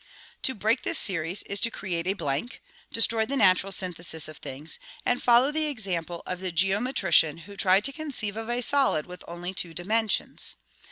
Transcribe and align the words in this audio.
To 0.41 0.55
break 0.55 0.81
this 0.81 0.97
series 0.97 1.43
is 1.43 1.59
to 1.59 1.69
create 1.69 2.07
a 2.07 2.13
blank, 2.15 2.59
destroy 2.91 3.23
the 3.27 3.37
natural 3.37 3.71
synthesis 3.71 4.27
of 4.27 4.37
things, 4.37 4.79
and 5.05 5.21
follow 5.21 5.51
the 5.51 5.65
example 5.67 6.23
of 6.25 6.39
the 6.39 6.51
geometrician 6.51 7.41
who 7.45 7.55
tried 7.55 7.83
to 7.85 7.93
conceive 7.93 8.35
of 8.35 8.49
a 8.49 8.61
solid 8.63 9.05
with 9.05 9.23
only 9.27 9.53
two 9.53 9.75
dimensions. 9.75 10.55